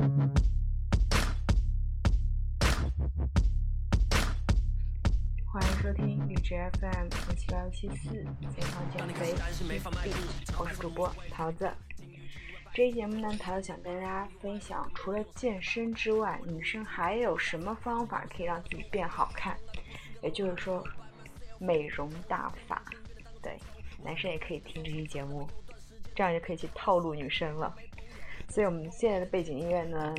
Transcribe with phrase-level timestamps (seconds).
[0.00, 0.08] 欢
[5.62, 9.34] 迎收听荔枝 FM 一七八幺七四健康减肥
[10.02, 10.10] B，
[10.58, 11.70] 我是主播桃子。
[12.72, 19.54] 这一节目呢，桃子想跟大家分享，除了健身之外，女生还有什么方法可以让自己变好看？
[20.22, 20.82] 也就是说，
[21.58, 22.82] 美容大法。
[23.42, 23.58] 对，
[24.02, 25.46] 男生也可以听这期节目，
[26.14, 27.76] 这样就可以去套路女生了。
[28.50, 30.12] 所以我们现在的背景音乐呢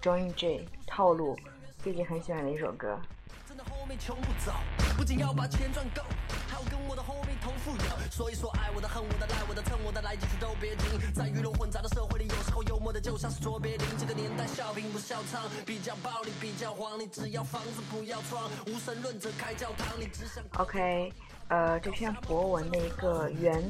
[0.00, 1.36] ，Join J 套路，
[1.82, 2.98] 最近很喜欢的一首歌。
[3.46, 3.56] 跟
[6.88, 8.34] 我的后面同富有。
[8.34, 11.12] 说，爱我的、恨我的、赖我的、蹭我的，来几句都别停。
[11.14, 13.86] 在鱼龙混杂的社会里，有时候幽默的就像是卓别林。
[13.98, 16.98] 这个年代笑贫不笑娼，比较暴力比较黄。
[16.98, 19.88] 你只要房子不要窗，无神论者开教堂。
[20.00, 20.42] 你只想。
[20.56, 21.12] OK，
[21.48, 23.62] 呃，这篇博文的一个源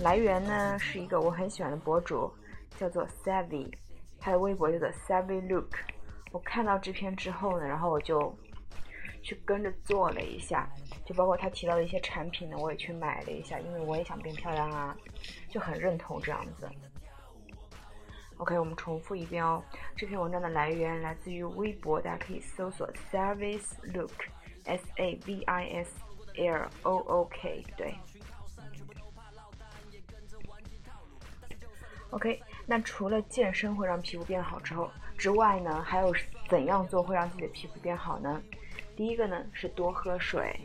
[0.00, 2.32] 来源呢，是一个我很喜欢的博主，
[2.80, 3.70] 叫做 Savvy，
[4.18, 5.76] 他的微博叫做 Savvy Look。
[6.32, 8.34] 我看到这篇之后呢，然后我就。
[9.22, 10.66] 去跟着做了一下，
[11.04, 14.96] 就包括他提到的一些产品呢，我也去买了一下，因为我也想变漂亮啊，
[15.46, 16.66] 就很认同这样子。
[18.38, 19.62] OK，我们重复一遍哦。
[19.94, 25.92] 这篇文章的来源来自于微博，大家可以搜索 Service Look，S A V I S
[26.38, 27.94] L O O K，对。
[32.10, 36.14] OK，那除了健身会让皮肤变好之后之外呢，还有
[36.48, 38.42] 怎样做会让自己的皮肤变好呢？
[38.96, 40.58] 第一个呢是多喝水，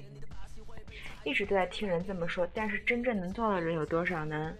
[1.23, 4.53] 一直都在听人这么说，但是真正能做到的人有多少呢？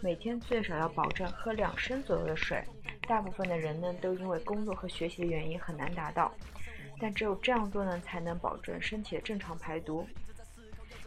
[0.00, 2.62] 每天最少要保证喝两升左右的水，
[3.06, 6.32] 大部分的人呢都因为工作和学习的原因很难达到，
[6.98, 10.06] 但只有这样做呢才能保证身体的正常排毒。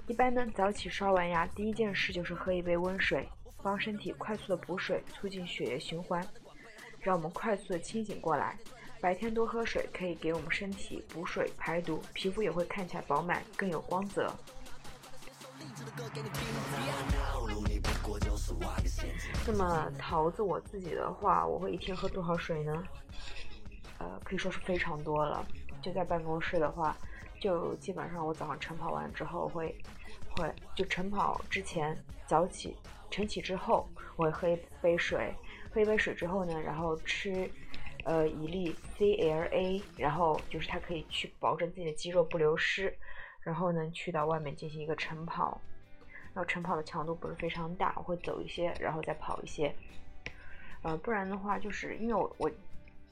[0.06, 3.28] 一般呢早起刷完牙，第一件事就是喝一杯温水，
[3.64, 6.24] 帮身体快速的补水，促进血液循环，
[7.00, 8.58] 让我们快速的清醒过来。
[9.02, 14.32] 白天多喝水可以给我们身体补水排毒，皮肤也会看起来饱满，更有光泽。
[19.46, 22.84] 那么桃子我自己的话，我会一天喝多少水呢？
[24.00, 25.46] 呃，可以说是非常多了。
[25.82, 26.96] 就在办公室的话，
[27.42, 29.76] 就基本上我早上晨跑完之后会
[30.36, 32.76] 会就晨跑之前早起
[33.14, 35.32] 晨起之后，我会喝一杯水，
[35.72, 37.50] 喝一杯水之后呢，然后吃。
[38.06, 42.94] 呃，一粒 CLA，然后就是它可以去保证自己的肌肉不流失，
[43.40, 45.62] 然后呢，去到外面进行一个晨跑，
[46.34, 49.74] 然后晨跑的强度不是非常大，我会走一些，然后再跑一些，
[50.82, 52.52] 呃，不然的话，就是因为我我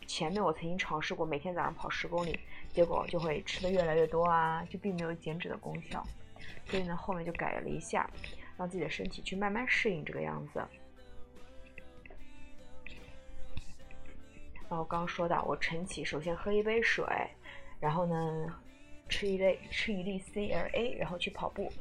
[0.05, 2.37] 前面我曾经尝试过每天早上跑十公里，
[2.73, 6.05] 结果就会吃的越来越多啊，就并没有减脂的功效，
[6.65, 8.09] 所以呢，后面就改了一下，
[8.61, 10.63] 让自己的身体去慢慢适应这个样子。
[14.69, 17.03] 然后刚刚说到，我晨起首先喝一杯水，
[17.79, 18.55] 然后呢
[19.09, 21.73] 吃一粒吃一粒 CLA，然后去跑步。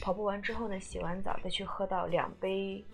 [0.00, 2.84] 跑步完之后呢，洗完澡再去喝到两杯，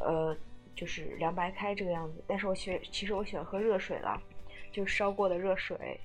[0.00, 0.36] 呃，
[0.74, 2.24] 就是凉白开这个样子。
[2.26, 4.20] 但是我喜其实我喜欢喝热水了，
[4.72, 6.00] 就烧过的热水。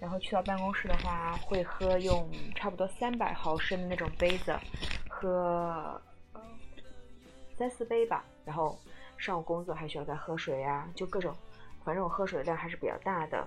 [0.00, 4.58] 然后去到办公室的话，会喝用差不多三百毫升的那种杯子，
[5.20, 6.00] 喝
[7.56, 8.78] 三四杯吧，然后。
[9.18, 11.36] 上午工作还需要再喝水呀，就各种，
[11.84, 13.46] 反正我喝水量还是比较大的。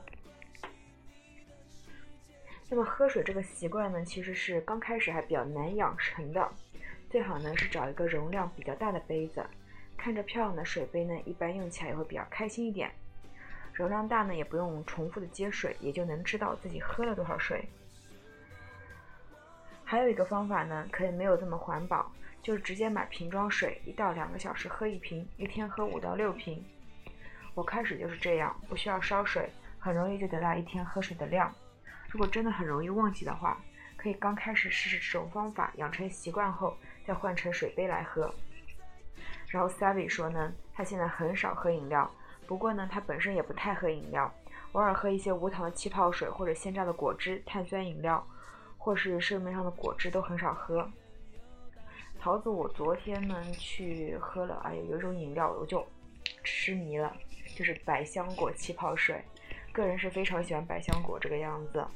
[2.69, 6.47] 那么喝水这个习惯呢，其实是刚开始还比较难养成的，
[7.09, 9.43] 最好呢是找一个容量比较大的杯子，
[9.97, 12.91] 看着漂亮的水杯呢，一般用起来也会比较开心一点。
[13.73, 17.67] 容量大呢，也不用重复的接水，也就能知道自己喝了多少水。
[19.93, 22.11] 还有一个方法呢，可以没有这么环保。
[22.41, 26.65] 就是直接买瓶装水，一到两个小时喝一瓶，一天喝五到六瓶。
[27.53, 31.53] 我开始就是这样，不需要烧水，很容易就得到一天喝水的量。
[32.09, 33.59] 如果真的很容易忘记的话，
[33.95, 36.75] 可以刚开始试试这种方法，养成习惯后
[37.05, 38.33] 再换成水杯来喝。
[39.47, 42.09] 然后 Savvy 说呢，他现在很少喝饮料，
[42.47, 44.33] 不过呢，他本身也不太喝饮料，
[44.71, 48.25] 偶尔喝一些无糖的气泡水或者鲜榨的果汁、碳酸饮料，
[48.83, 50.85] 或是市面上的果汁都很少喝。
[52.19, 55.87] 桃子，我昨天呢去喝了，哎呀，有一种饮料我就
[56.43, 57.15] 痴迷了，
[57.55, 59.23] 就是百香果气泡水。
[59.71, 61.87] 个人是非常喜欢百香果这个样子，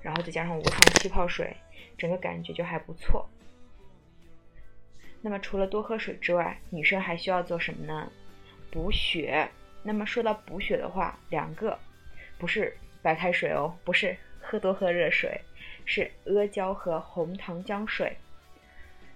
[0.00, 1.52] 然后再加上无糖气泡水，
[1.98, 3.28] 整个感觉就还不错。
[5.20, 8.08] 那么除了多喝水之外，女生还需要做什么呢？
[8.70, 9.50] 补血。
[9.82, 11.76] 那么说到补血的话，两个，
[12.38, 14.16] 不是白开水哦，不是
[14.50, 15.40] 喝多喝热水，
[15.84, 18.16] 是阿胶和红糖姜水。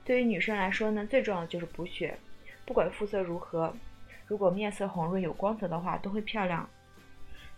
[0.05, 2.17] 对于女生来说呢，最重要的就是补血。
[2.65, 3.75] 不管肤色如何，
[4.29, 6.71] 如果面色红润有光泽的话，都会漂亮。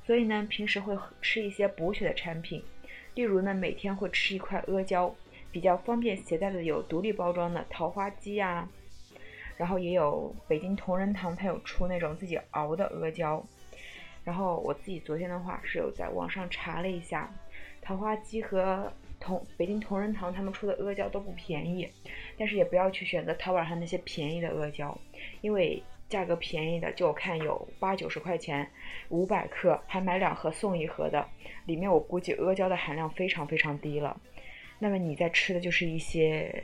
[0.07, 2.65] 所以呢，平时会吃一些补血的产品，
[3.15, 5.15] 例如呢，每天会吃一块阿胶，
[5.53, 8.67] 比较方便携带的有独立包装的桃花姬呀，
[9.59, 13.45] 然后也有北京同仁堂，它有出那种自己熬的阿胶。
[14.25, 17.33] 然后我自己昨天的话是有在网上查了一下，
[17.87, 21.89] 桃花姬和同北京同仁堂他们出的阿胶都不便宜，
[22.37, 24.99] 但是也不要去选择淘宝上那些便宜的阿胶，
[25.41, 25.83] 因为。
[26.09, 28.71] 价格便宜的，就我看有八九十块钱，
[29.09, 31.27] 五百克，还买两盒送一盒的，
[31.65, 34.17] 里面我估计阿胶的含量非常非常低了。
[34.79, 36.63] 那么你在吃的就是一些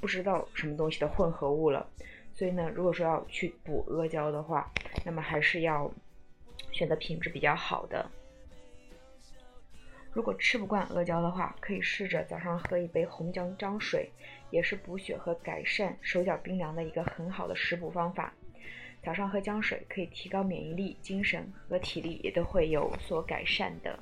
[0.00, 1.86] 不知道什么东西的混合物了。
[2.32, 4.72] 所以呢，如果说要去补阿胶的话，
[5.04, 5.92] 那么还是要
[6.72, 8.10] 选择品质比较好的。
[10.16, 14.10] 如果吃不惯阿胶的话，可以试着早上喝一杯红姜姜水，
[14.50, 18.32] 也是补血和改善手脚冰凉的一个很好的食补方法。
[19.02, 23.98] 早上喝姜水可以提高免疫力，精神和体力也都会有所改善的。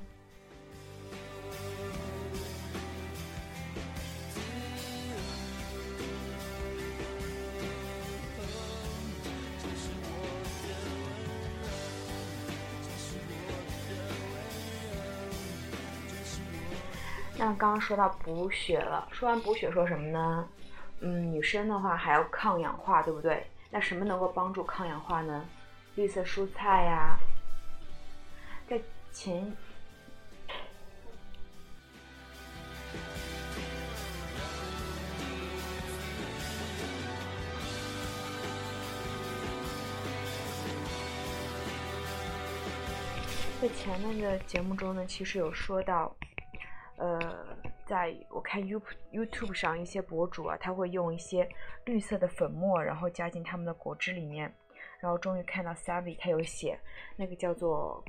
[17.45, 20.49] 像刚刚说到补血了，说完补血说什么呢？
[21.01, 23.45] 嗯，女生的话还要抗氧化，对不对？
[23.69, 25.45] 那什么能够帮助抗氧化呢？
[25.93, 27.19] 绿色蔬菜呀，
[28.67, 28.81] 在
[29.11, 29.55] 前
[43.61, 46.11] 在前面的节目中呢，其实有说到。
[47.05, 47.19] 呃，
[47.85, 48.81] 在我看 You
[49.11, 51.47] YouTube 上一些博主啊，他会用一些
[51.85, 54.51] 绿色的粉末，然后加进他们的果汁里面，
[54.99, 56.79] 然后终于看到 Savvy 他有写
[57.15, 58.03] 那个叫做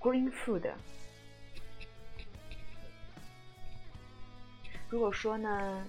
[0.00, 0.72] Green Food。
[4.88, 5.86] 如果说呢，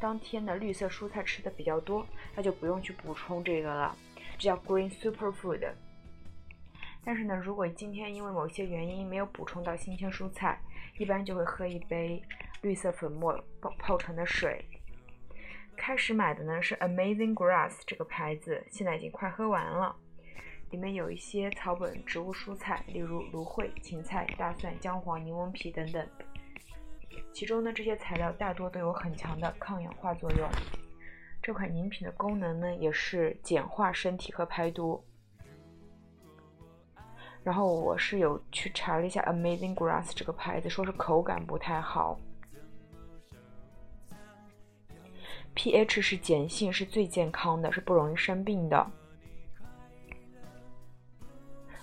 [0.00, 3.94] 当天的绿色蔬菜吃的比较多，那就不用去补充这个了，
[4.38, 5.74] 这叫 Green Super Food。
[7.02, 10.60] 但是呢，如果今天因为某些原因没有补充到新鲜蔬菜，
[11.00, 12.22] 一般就会喝一杯
[12.60, 14.62] 绿色粉末泡泡成的水。
[15.74, 19.96] 开始买的呢是 Amazing Grass 这个牌子，现在已经快喝完了。
[20.68, 26.06] 里面有一些草本植物蔬菜，例如芦荟、芹菜、大蒜、姜黄、柠檬皮等等。
[27.32, 30.46] 其中呢，这些材料大多都有很强的抗氧化作用。
[31.42, 35.02] 这款饮品的功能呢，也是简化身体和排毒。
[37.42, 42.18] 然后我是有去查了一下 Amazing Grass 这个牌子，说是口感不太好
[45.54, 48.86] ，pH 是碱性，是最健康的，是不容易生病的。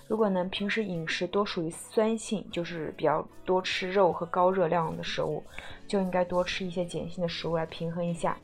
[0.07, 5.43] 如果呢平时饮食多属于酸性，就是比较多吃肉和高热量的食物，
[5.85, 8.37] 就应该多吃一些碱性的食物来平衡一下。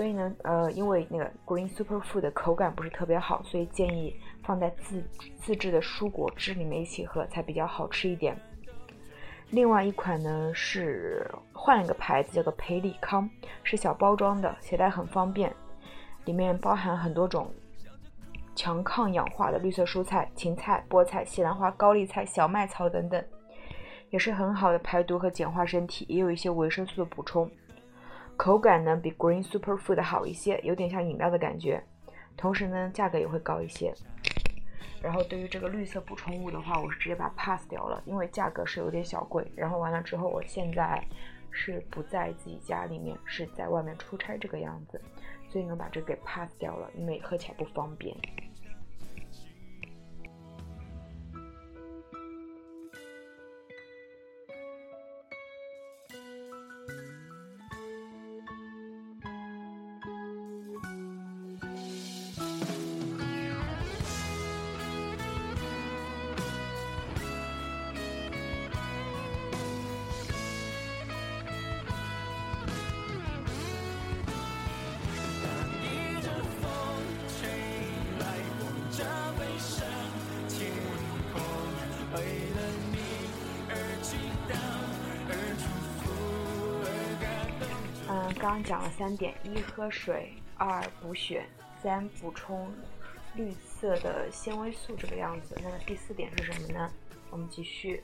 [0.00, 5.04] 所以呢，呃，因为那个 Green Super Food 的口感不是特别好，所以建议放在自
[5.36, 8.34] 自制的蔬果汁里面一起喝才比较好吃一点。
[9.50, 13.28] 另外一款呢是换了一个牌子，叫做培里康，
[13.62, 15.54] 是小包装的，携带很方便，
[16.24, 17.52] 里面包含很多种
[18.56, 23.22] 强抗氧化的绿色蔬菜，芹菜、菠菜、西兰花、高丽菜、小麦草等等，
[24.08, 27.50] 也是很好的排毒和简化身体，也有一些维生素的补充。
[28.40, 31.84] 口感呢比 Green Super Food 好一些，有点像饮料的感觉，
[32.38, 33.92] 同时呢价格也会高一些。
[35.02, 39.46] 然后对于这个绿色补充物的话，我是直接把 pass 掉了，因为价格是有点小贵。
[39.54, 41.04] 然后完了之后，我现在
[41.50, 44.98] 是不在自己家里面，是在外面出差这个样子，
[45.50, 48.16] 所以呢把这个给 pass 掉了，因为喝起来不方便。
[88.40, 91.44] 刚刚讲了三点：一喝水，二补血，
[91.82, 92.72] 三补充
[93.34, 94.96] 绿色的纤维素。
[94.96, 96.90] 这个样子，那么第四点是什么呢？
[97.28, 98.02] 我们继续。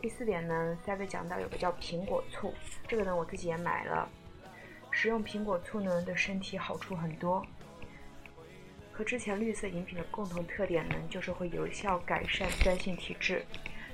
[0.00, 2.54] 第四点呢，下面讲到有个叫苹果醋，
[2.86, 4.08] 这个呢我自己也买了。
[4.92, 7.44] 食用苹果醋呢，对身体好处很多。
[8.92, 13.44] 和之前绿色饮品的共同特点呢，就是会有效改善酸性体质，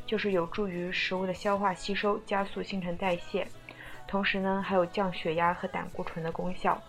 [0.05, 3.49] 就是有助于食物的消化吸收，加速新陈代谢。
[4.09, 6.81] 同时呢，还有降血压和胆固醇的功效。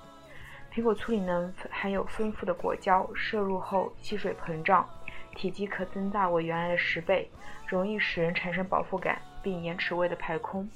[0.74, 4.88] 苹果醋里呢含有丰富的果胶，摄入后吸水膨胀，
[5.36, 7.30] 体积可增大为原来的十倍，
[7.68, 10.68] 容易使人产生饱腹感，并延迟胃的排空。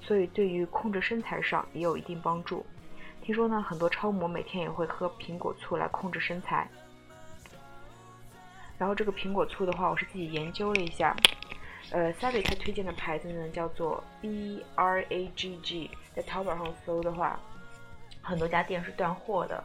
[0.00, 2.66] 所以对于控制身材上也有一定帮助。
[3.22, 6.68] 听说呢，很多超模每天也会喝苹果醋来控制身材。
[8.78, 11.14] 然后这个苹果醋的话，我是自己研究了一下，
[11.92, 17.38] 呃，Sally 他推荐的牌子呢叫做 B R A G G，在淘宝上搜的话，
[18.20, 19.62] 很多家店是断货的。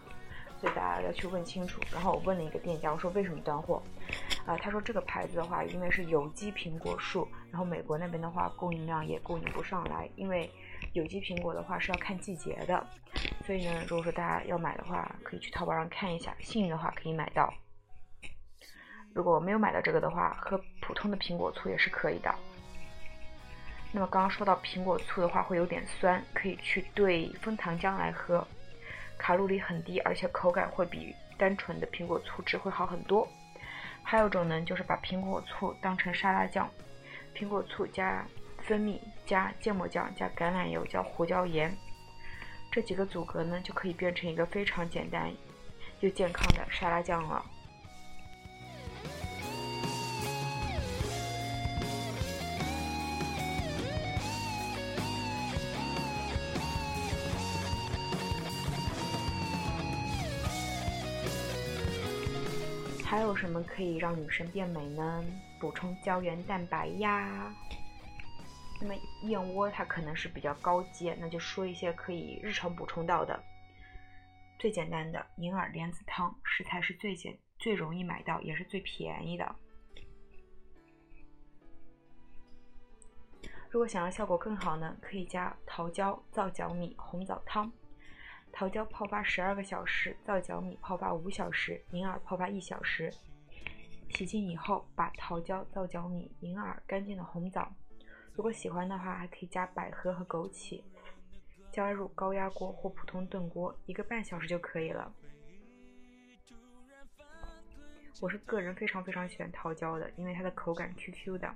[0.59, 1.81] 所以大家要去问清楚。
[1.91, 3.81] 然后我问了一个店家，我说为什么断货？
[4.45, 10.47] 啊，他说这个牌子的话，因为是有机苹果树，然后美国那边的话供应量也供应不上来，因为
[10.93, 12.85] 有机苹果的话是要看季节的。
[13.43, 17.51] 所以呢，如果说大家要买的话，可以去淘宝上看一下，幸运的话可以买到。
[19.13, 22.34] 如果没有买到这个的话，喝普通的苹果醋也是可以的。
[23.91, 28.48] 那么刚刚说到苹果醋的话会有点酸，可以去兑枫糖浆来喝。
[29.18, 33.27] 卡路里很低，而且口感会比单纯的苹果醋汁会好很多。
[34.01, 36.68] 还有一种呢，就是把苹果醋当成沙拉酱，
[37.36, 38.25] 苹果醋加
[38.60, 41.75] 蜂蜜加芥末酱加橄榄油加胡椒盐，
[42.72, 45.30] 这几个组合呢，就可以变成一个非常简单
[46.00, 47.46] 又健康的沙拉酱了。
[63.12, 65.22] 还有什么可以让女生变美呢？
[65.60, 67.53] 补充胶原蛋白呀。
[68.80, 73.38] 那么燕窝它可能是比较高阶，那就说一些可以日常补充到的。
[74.58, 79.56] 最简单的银耳莲子汤，食材是最简、最容易买到，也是最便宜的。
[83.70, 87.70] 如果想要效果更好呢，可以加桃胶、皂角米、红枣汤。
[88.53, 93.12] 桃胶泡发十二个小时，皂角米泡发五小时，银耳泡发一小时。
[94.10, 97.72] 洗净以后，把桃胶、皂角米、银耳、干净的红枣，
[98.34, 100.84] 如果喜欢的话，还可以加百合和枸杞，
[101.72, 105.12] 加入高压锅或普通炖锅，一个半小时就可以了。
[108.20, 111.55] 我是个人非常非常喜欢桃胶的，因为它的口感 Q Q 的，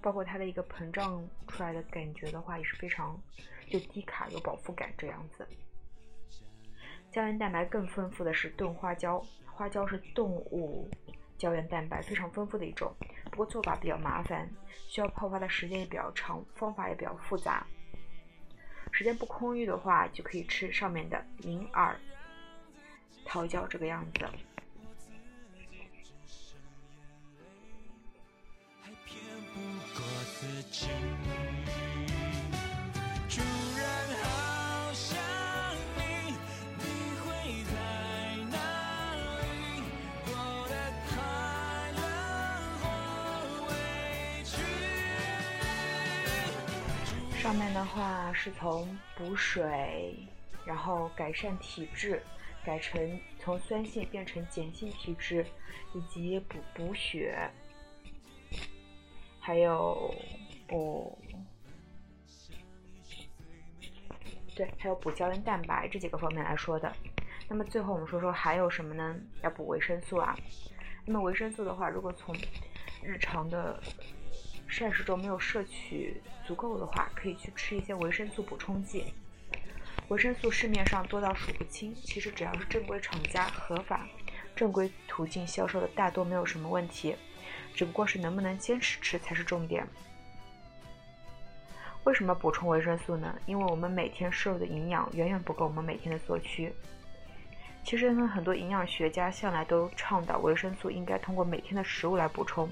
[0.00, 3.20] 包括它的一个膨胀出来的感觉的话，也是非常
[3.68, 5.46] 就低卡有饱腹感这样子。
[7.10, 10.88] 胶原蛋白更丰富的是炖花椒，花椒是动物
[11.36, 14.48] 胶原蛋白非常丰富的一种，不过做法比较麻烦，
[14.88, 17.66] 需要泡发的时间也比较长，方法也比较复杂。
[18.92, 21.98] 时间不空裕的话，就可以吃上面的银耳、
[23.24, 24.28] 桃胶这个样子。
[28.82, 29.20] 还骗
[29.52, 29.60] 不
[29.94, 30.04] 过
[30.38, 30.88] 自己
[47.40, 50.14] 上面的话是从补水，
[50.66, 52.22] 然后改善体质，
[52.62, 55.46] 改成从酸性变成碱性体质，
[55.94, 57.50] 以及补补血，
[59.40, 60.14] 还有
[60.68, 61.18] 补，
[64.54, 66.94] 对，还有补胶原蛋白这几个方面来说的。
[67.48, 69.16] 那么最后我们说说还有什么呢？
[69.42, 70.36] 要补维生素啊。
[71.06, 72.36] 那么维生素的话，如果从
[73.02, 73.82] 日常的
[74.70, 79.12] 膳食中没有摄取足够的话，可以去吃一些维生素补充剂。
[80.08, 84.06] 维生素市面上多到数不清，其实只要是正规厂家、合法、
[84.54, 87.16] 正规途径销售的，大多没有什么问题。
[87.74, 89.86] 只不过是能不能坚持吃才是重点。
[92.04, 93.36] 为什么补充维生素呢？
[93.46, 96.72] 因为我们每天摄入的营养远远不够我们每天的所需。
[97.84, 102.70] 其实呢，很多营养学家向来都倡导维生素应该通过每天的食物来补充。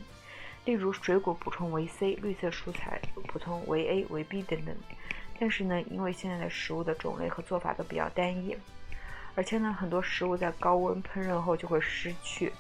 [0.68, 4.76] 例如水果补充维 C，绿色蔬菜补充维 A、维 B 等等。
[5.40, 8.54] 但是呢，因为现在的食物的种类和做法都比较单一，
[9.34, 12.52] 而且呢，很多食物在高温烹饪后就会失去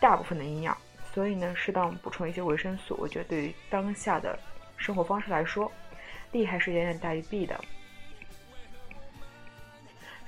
[0.00, 0.74] 大部分的营养，
[1.12, 4.38] 所以呢，适当补充一些维生素，我觉得对于当下的
[4.78, 5.70] 生活方式来说，
[6.32, 7.62] 利还是远远大于弊的。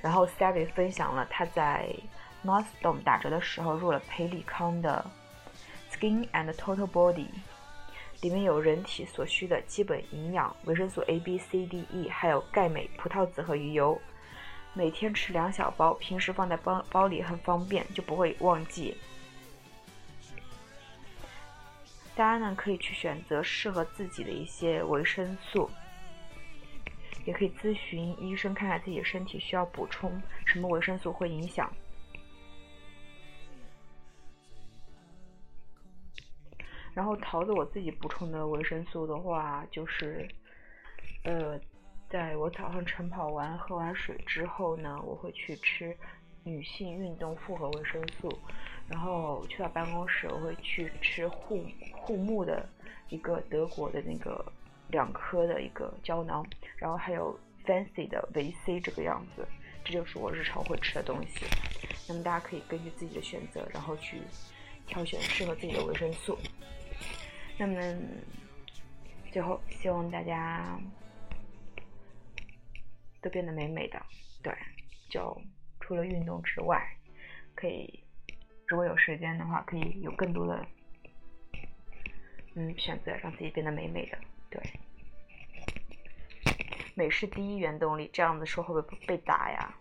[0.01, 1.89] 然后 Sally 分享了他在
[2.45, 5.03] Nordstrom 打折的时候入了培里康的。
[5.99, 7.27] Skin and Total Body
[8.21, 13.99] 里面有人体所需的基本营养，维生素 A、B、C、D、E，还有钙、镁、葡萄籽和鱼油，
[14.73, 18.95] 每天吃两小包，平时放在包包里很方便，就不会忘记。
[22.15, 25.69] 大家呢可以去选择适合自己的一些维生素，
[27.25, 31.71] 也可以咨询医生看看自己身体需要补充什么维生素会影响。
[36.97, 40.27] 然后桃子我自己补充的维生素的话，就是，
[41.25, 41.55] 呃，
[42.09, 45.95] 在我早上晨跑完喝完水之后呢，我会去吃
[46.43, 48.27] 女性运动复合维生素。
[48.89, 52.67] 然后去到办公室，我会去吃护护目的
[53.09, 54.43] 一个德国的那个
[54.89, 56.43] 两颗的一个胶囊，
[56.77, 59.47] 然后还有 Fancy 的维 C 这个样子，
[59.85, 61.45] 这就是我日常会吃的东西。
[62.07, 64.19] 那么大家可以根据自己的选择，然后去
[64.87, 66.35] 挑选适合自己的维生素。
[67.57, 67.75] 那么
[69.31, 70.79] 最后，希望大家
[73.21, 74.01] 都变得美美的。
[74.43, 74.53] 对，
[75.09, 75.35] 就
[75.79, 76.87] 除了运动之外，
[77.55, 78.03] 可以
[78.67, 80.65] 如果有时间的话，可以有更多的
[82.55, 84.17] 嗯选择，让自己变得美美的。
[84.49, 84.61] 对，
[86.95, 88.09] 美是第一原动力。
[88.13, 89.73] 这样子说会不会被打呀？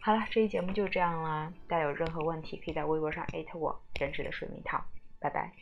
[0.00, 1.52] 好了，这期节目就这样啦。
[1.68, 4.82] 大家有任何问题，可以在微博上艾特我，真实的水蜜桃。
[5.20, 5.52] 拜拜。